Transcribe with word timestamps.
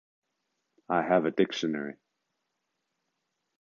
I 0.89 1.03
have 1.03 1.25
a 1.25 1.29
dictionary. 1.31 1.93